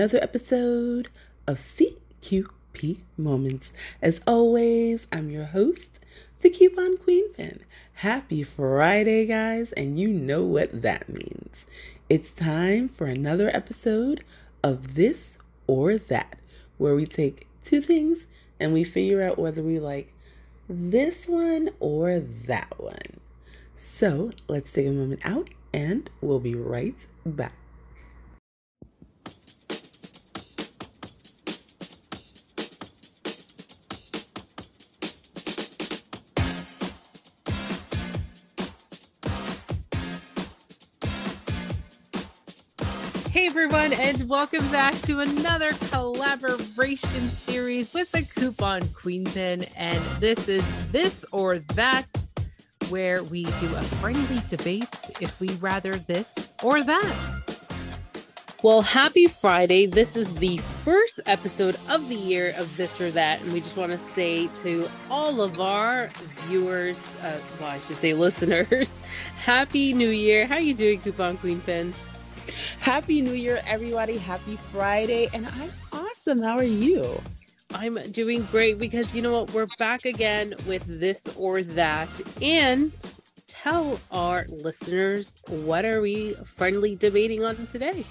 [0.00, 1.08] another episode
[1.46, 3.70] of CQP Moments.
[4.00, 6.00] As always, I'm your host,
[6.40, 7.60] the Coupon Queen Pin.
[7.96, 11.66] Happy Friday, guys, and you know what that means.
[12.08, 14.24] It's time for another episode
[14.62, 15.36] of This
[15.66, 16.38] or That,
[16.78, 18.20] where we take two things
[18.58, 20.14] and we figure out whether we like
[20.66, 23.20] this one or that one.
[23.76, 26.96] So let's take a moment out and we'll be right
[27.26, 27.59] back.
[43.62, 49.66] Everyone, and welcome back to another collaboration series with the Coupon Queen Pin.
[49.76, 52.06] And this is This or That,
[52.88, 57.14] where we do a friendly debate if we rather this or that.
[58.62, 59.84] Well, happy Friday.
[59.84, 63.42] This is the first episode of the year of This or That.
[63.42, 66.08] And we just want to say to all of our
[66.46, 68.98] viewers, uh, well, I should say listeners,
[69.44, 70.46] Happy New Year.
[70.46, 71.92] How you doing, Coupon Queen Pin?
[72.80, 74.18] Happy New Year, everybody.
[74.18, 75.28] Happy Friday.
[75.32, 76.42] And I'm awesome.
[76.42, 77.20] How are you?
[77.72, 79.52] I'm doing great because you know what?
[79.52, 82.08] We're back again with this or that.
[82.42, 82.92] And
[83.46, 88.04] tell our listeners what are we friendly debating on today?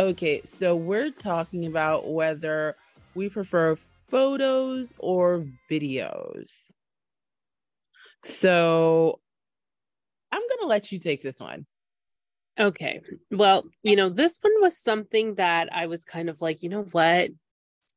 [0.00, 2.76] Okay, so we're talking about whether
[3.14, 3.76] we prefer
[4.10, 6.72] photos or videos.
[8.24, 9.20] So
[10.30, 11.66] I'm going to let you take this one.
[12.58, 13.00] Okay.
[13.30, 16.82] Well, you know, this one was something that I was kind of like, you know
[16.84, 17.30] what?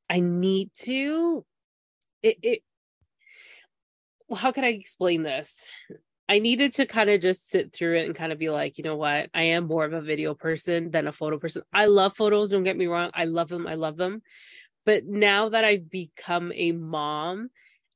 [0.10, 1.46] I need to
[2.24, 2.64] it, it
[4.28, 5.70] well, how can I explain this?
[6.30, 8.84] I needed to kind of just sit through it and kind of be like, you
[8.86, 9.30] know what?
[9.34, 11.64] I am more of a video person than a photo person.
[11.74, 13.12] I love photos, don't get me wrong.
[13.14, 13.68] I love them.
[13.68, 14.22] I love them.
[14.86, 17.50] But now that I've become a mom,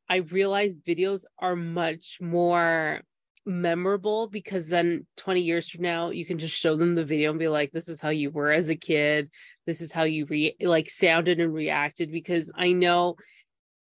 [0.10, 3.02] I realize videos are much more
[3.46, 7.40] memorable because then 20 years from now you can just show them the video and
[7.40, 9.30] be like this is how you were as a kid.
[9.66, 12.12] This is how you re- like sounded and reacted.
[12.12, 13.16] Because i know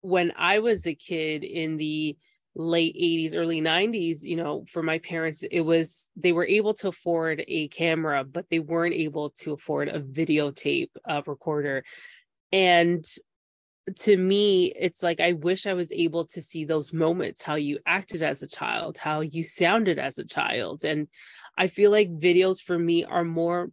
[0.00, 2.16] when i was a kid in the
[2.54, 6.88] late 80s early 90s you know for my parents it was they were able to
[6.88, 11.84] afford a camera but they weren't able to afford a videotape uh, recorder.
[12.52, 13.04] And
[13.98, 17.78] to me it's like i wish i was able to see those moments how you
[17.84, 21.08] acted as a child how you sounded as a child and
[21.58, 23.70] i feel like videos for me are more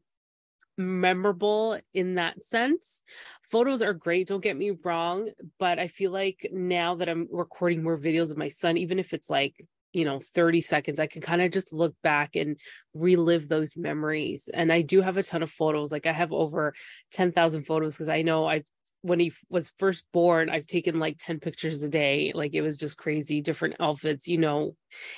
[0.80, 3.04] memorable in that sense.
[3.44, 7.84] Photos are great don't get me wrong but i feel like now that i'm recording
[7.84, 9.56] more videos of my son even if it's like
[9.92, 12.58] you know 30 seconds i can kind of just look back and
[12.94, 16.74] relive those memories and i do have a ton of photos like i have over
[17.12, 18.68] 10,000 photos because i know i've
[19.02, 22.78] when he was first born i've taken like 10 pictures a day like it was
[22.78, 24.76] just crazy different outfits you know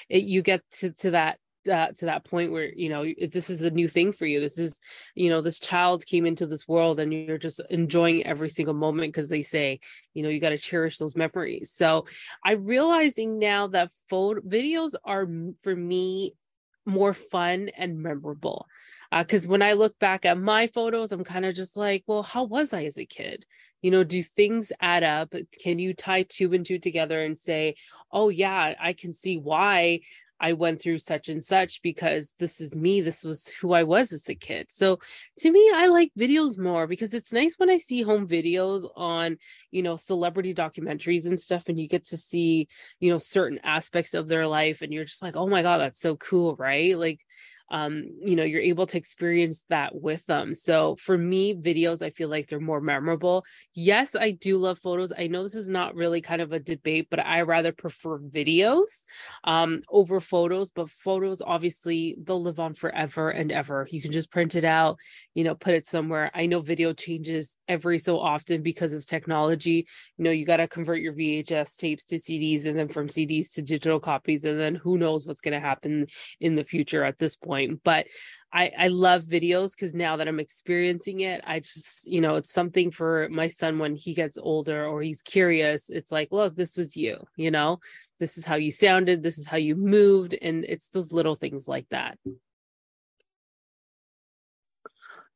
[0.10, 1.40] it, you get to, to that
[1.72, 4.58] uh, to that point where you know this is a new thing for you this
[4.58, 4.80] is
[5.16, 9.14] you know this child came into this world and you're just enjoying every single moment
[9.14, 9.80] because they say
[10.14, 11.72] you know you got to cherish those memories.
[11.74, 12.06] So
[12.44, 15.28] i'm realizing now that photo videos are
[15.62, 16.34] for me
[16.86, 18.68] more fun and memorable.
[19.12, 22.24] Because uh, when i look back at my photos i'm kind of just like well
[22.24, 23.46] how was i as a kid?
[23.82, 25.34] You know do things add up?
[25.62, 27.76] Can you tie two and two together and say
[28.12, 30.02] oh yeah i can see why
[30.44, 33.00] I went through such and such because this is me.
[33.00, 34.72] This was who I was as a kid.
[34.72, 35.00] So
[35.38, 39.38] to me, I like videos more because it's nice when I see home videos on,
[39.70, 42.68] you know, celebrity documentaries and stuff, and you get to see,
[43.00, 46.02] you know, certain aspects of their life, and you're just like, oh my God, that's
[46.02, 46.98] so cool, right?
[46.98, 47.24] Like,
[47.72, 50.54] um, you know, you're able to experience that with them.
[50.54, 53.46] So for me, videos, I feel like they're more memorable.
[53.74, 55.14] Yes, I do love photos.
[55.18, 59.04] I know this is not really kind of a debate, but I rather prefer videos
[59.46, 60.70] um, over photos.
[60.70, 63.88] But photos, obviously, they'll live on forever and ever.
[63.90, 64.98] You can just print it out,
[65.34, 66.30] you know, put it somewhere.
[66.34, 69.88] I know video changes every so often because of technology.
[70.18, 73.54] You know, you got to convert your VHS tapes to CDs and then from CDs
[73.54, 74.44] to digital copies.
[74.44, 76.08] And then who knows what's going to happen
[76.42, 78.06] in the future at this point but
[78.54, 82.52] i i love videos because now that i'm experiencing it i just you know it's
[82.52, 86.76] something for my son when he gets older or he's curious it's like look this
[86.78, 87.80] was you you know?
[88.20, 91.68] This is how you sounded this is how you moved and it's those little things
[91.68, 92.18] like that.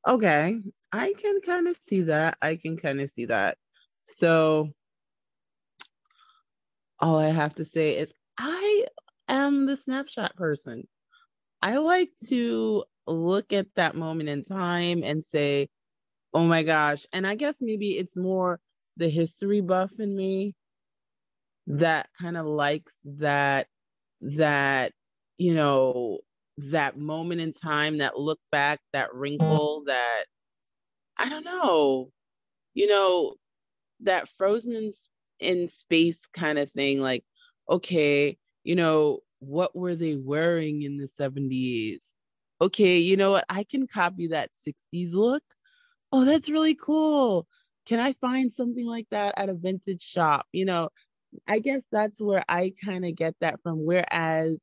[0.07, 0.59] Okay
[0.91, 3.57] i can kind of see that i can kind of see that.
[4.07, 4.69] So
[6.99, 8.85] all i have to say is i
[9.27, 10.87] am the snapshot person
[11.61, 15.67] I like to look at that moment in time and say,
[16.33, 17.05] oh my gosh.
[17.13, 18.59] And I guess maybe it's more
[18.97, 20.53] the history buff in me
[21.67, 23.67] that kind of likes that,
[24.21, 24.91] that,
[25.37, 26.19] you know,
[26.57, 29.87] that moment in time, that look back, that wrinkle, mm-hmm.
[29.87, 30.25] that
[31.17, 32.11] I don't know,
[32.73, 33.35] you know,
[34.01, 34.93] that frozen in,
[35.39, 37.01] in space kind of thing.
[37.01, 37.23] Like,
[37.69, 42.09] okay, you know, what were they wearing in the 70s?
[42.61, 43.45] Okay, you know what?
[43.49, 45.43] I can copy that 60s look.
[46.11, 47.47] Oh, that's really cool.
[47.87, 50.47] Can I find something like that at a vintage shop?
[50.51, 50.89] You know,
[51.47, 53.85] I guess that's where I kind of get that from.
[53.85, 54.57] Whereas,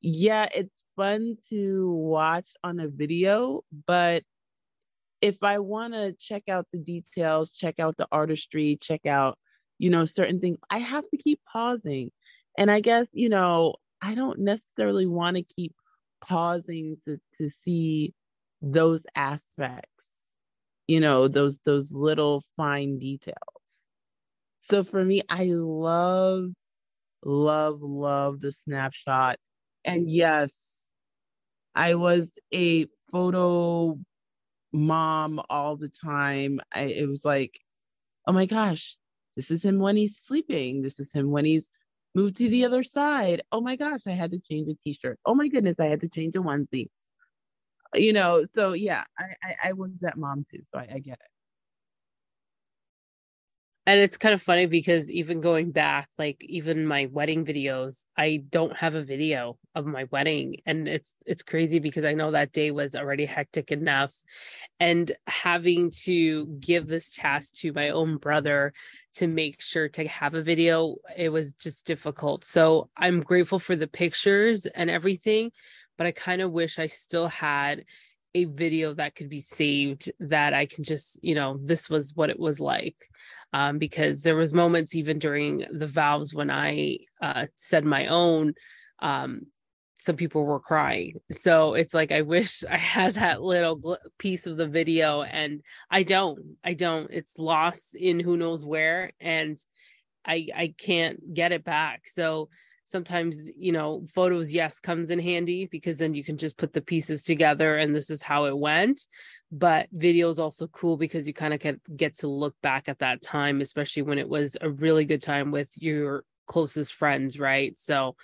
[0.00, 4.22] yeah, it's fun to watch on a video, but
[5.20, 9.38] if I want to check out the details, check out the artistry, check out,
[9.78, 12.10] you know, certain things, I have to keep pausing.
[12.58, 15.74] And I guess, you know, I don't necessarily want to keep
[16.22, 18.14] pausing to, to see
[18.62, 20.36] those aspects,
[20.88, 23.36] you know, those those little fine details.
[24.58, 26.50] So for me, I love,
[27.24, 29.38] love, love the snapshot.
[29.84, 30.84] And yes,
[31.74, 33.98] I was a photo
[34.72, 36.60] mom all the time.
[36.74, 37.58] I, it was like,
[38.26, 38.96] oh my gosh,
[39.36, 40.82] this is him when he's sleeping.
[40.82, 41.68] This is him when he's
[42.16, 43.42] moved to the other side.
[43.52, 45.20] Oh my gosh, I had to change a t-shirt.
[45.26, 46.88] Oh my goodness, I had to change a onesie.
[47.94, 51.14] You know, so yeah, I I, I was that mom too, so I, I get
[51.14, 51.30] it
[53.86, 58.42] and it's kind of funny because even going back like even my wedding videos i
[58.50, 60.56] don't have a video of my wedding.
[60.64, 64.14] And it's it's crazy because i know that day was already hectic enough.
[64.80, 68.72] And having to give this task to my own brother
[69.16, 72.44] to make sure to have a video it was just difficult.
[72.44, 75.52] So i'm grateful for the pictures and everything
[75.98, 77.84] but i kind of wish i still had
[78.36, 82.28] a video that could be saved that I can just, you know, this was what
[82.28, 82.96] it was like.
[83.52, 88.52] Um, because there was moments even during the vows when I uh, said my own,
[88.98, 89.46] um,
[89.94, 91.14] some people were crying.
[91.30, 95.62] So it's like I wish I had that little gl- piece of the video, and
[95.90, 96.56] I don't.
[96.62, 97.10] I don't.
[97.10, 99.58] It's lost in who knows where, and
[100.26, 102.02] I I can't get it back.
[102.06, 102.50] So
[102.86, 106.80] sometimes you know photos yes comes in handy because then you can just put the
[106.80, 109.00] pieces together and this is how it went
[109.50, 113.00] but video is also cool because you kind of get, get to look back at
[113.00, 117.76] that time especially when it was a really good time with your closest friends right
[117.76, 118.14] so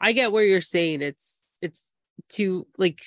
[0.00, 1.92] i get where you're saying it's it's
[2.28, 3.00] too like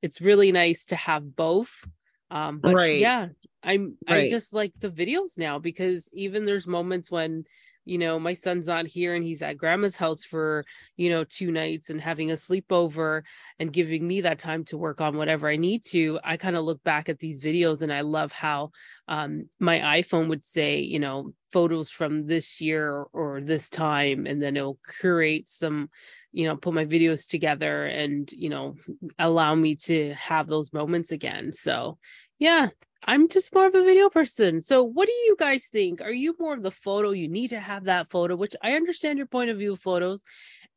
[0.00, 1.84] it's really nice to have both
[2.30, 2.98] um but right.
[2.98, 3.28] yeah
[3.62, 4.24] i'm right.
[4.24, 7.44] i just like the videos now because even there's moments when
[7.84, 10.64] you know my son's not here and he's at grandma's house for
[10.96, 13.22] you know two nights and having a sleepover
[13.58, 16.64] and giving me that time to work on whatever i need to i kind of
[16.64, 18.70] look back at these videos and i love how
[19.08, 24.42] um, my iphone would say you know photos from this year or this time and
[24.42, 25.88] then it'll curate some
[26.34, 28.74] you know put my videos together and you know
[29.18, 31.52] allow me to have those moments again.
[31.52, 31.96] So
[32.38, 32.68] yeah
[33.06, 34.60] I'm just more of a video person.
[34.60, 36.00] So, what do you guys think?
[36.00, 37.10] Are you more of the photo?
[37.10, 40.22] You need to have that photo, which I understand your point of view of photos.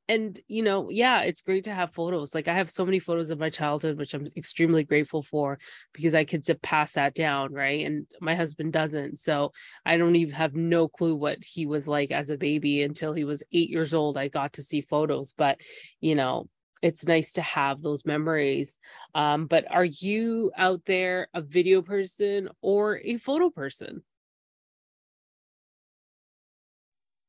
[0.10, 2.34] And, you know, yeah, it's great to have photos.
[2.34, 5.60] Like, I have so many photos of my childhood, which I'm extremely grateful for
[5.94, 7.54] because I could pass that down.
[7.54, 7.86] Right.
[7.86, 9.20] And my husband doesn't.
[9.20, 9.52] So,
[9.86, 13.24] I don't even have no clue what he was like as a baby until he
[13.24, 14.18] was eight years old.
[14.18, 15.34] I got to see photos.
[15.38, 15.60] But,
[16.02, 16.48] you know,
[16.82, 18.78] it's nice to have those memories.
[19.16, 24.04] Um, but are you out there a video person or a photo person?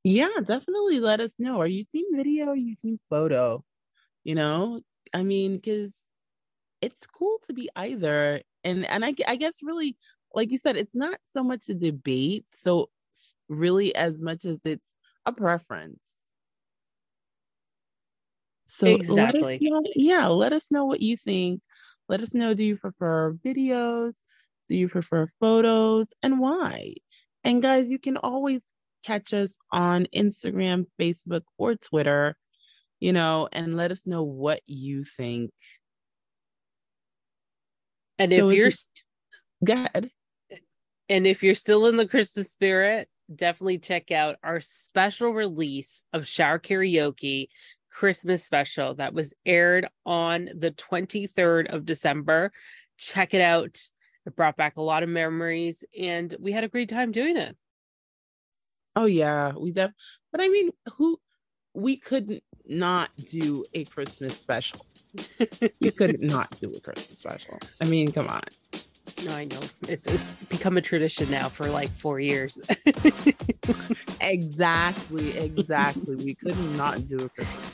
[0.04, 1.60] Yeah, definitely let us know.
[1.60, 3.64] Are you team video or you team photo?
[4.24, 4.80] You know,
[5.14, 6.08] I mean, because
[6.80, 8.42] it's cool to be either.
[8.64, 9.96] And and I, I guess really,
[10.34, 12.46] like you said, it's not so much a debate.
[12.50, 12.90] So
[13.48, 16.14] really as much as it's a preference
[18.68, 19.58] so exactly.
[19.60, 21.62] Let know, yeah, let us know what you think.
[22.08, 24.14] Let us know do you prefer videos?
[24.68, 26.94] Do you prefer photos and why?
[27.44, 28.64] And guys, you can always
[29.04, 32.36] catch us on Instagram, Facebook, or Twitter,
[33.00, 35.50] you know, and let us know what you think.
[38.18, 38.70] And so if you're
[39.64, 40.10] good.
[41.08, 46.26] And if you're still in the Christmas spirit, definitely check out our special release of
[46.26, 47.48] Shower Karaoke
[47.90, 52.52] Christmas special that was aired on the 23rd of December.
[52.96, 53.80] Check it out.
[54.26, 57.56] It brought back a lot of memories and we had a great time doing it.
[58.96, 59.92] Oh yeah, we def
[60.32, 61.18] but I mean, who
[61.74, 64.84] we couldn't not do a Christmas special.
[65.80, 67.58] we could not do a Christmas special.
[67.80, 68.42] I mean, come on.
[69.24, 69.60] No, I know.
[69.88, 72.58] It's it's become a tradition now for like four years.
[74.20, 76.14] exactly, exactly.
[76.14, 77.67] we could not do a Christmas special.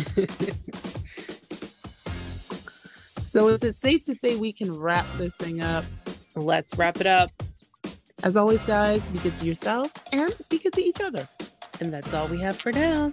[3.22, 5.84] so is it safe to say we can wrap this thing up?
[6.34, 7.30] Let's wrap it up.
[8.22, 11.28] As always, guys, be good to yourselves and be good to each other.
[11.80, 13.12] And that's all we have for now.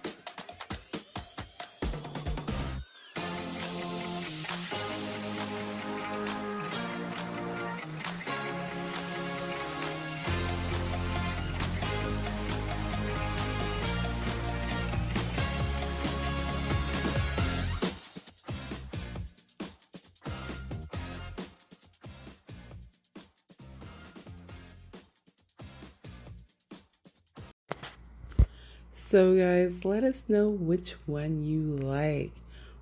[29.10, 32.34] So, guys, let us know which one you like.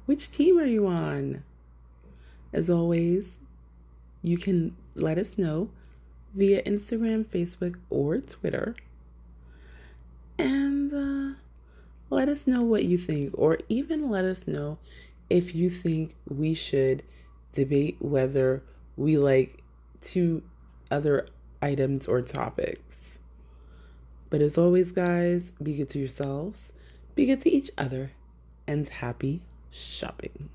[0.07, 1.43] Which team are you on?
[2.51, 3.35] As always,
[4.23, 5.69] you can let us know
[6.33, 8.75] via Instagram, Facebook, or Twitter.
[10.39, 11.37] And uh,
[12.09, 14.79] let us know what you think, or even let us know
[15.29, 17.03] if you think we should
[17.53, 18.63] debate whether
[18.97, 19.61] we like
[20.01, 20.41] two
[20.89, 21.27] other
[21.61, 23.04] items or topics.
[24.35, 26.59] But as always, guys, be good to yourselves,
[27.15, 28.11] be good to each other,
[28.67, 29.39] and happy
[29.71, 30.49] shopping.